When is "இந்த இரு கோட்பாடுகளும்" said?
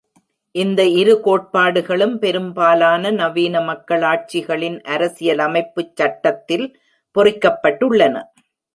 0.55-2.15